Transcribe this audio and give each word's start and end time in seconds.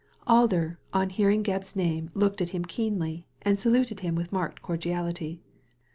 Alder 0.27 0.79
on 0.93 1.11
hearing 1.11 1.43
Gebb's 1.43 1.75
name 1.75 2.09
looked 2.15 2.41
at 2.41 2.49
him 2.49 2.65
keenly, 2.65 3.27
and 3.43 3.59
saluted 3.59 3.99
him 3.99 4.15
with 4.15 4.33
marked 4.33 4.63
cordiality. 4.63 5.43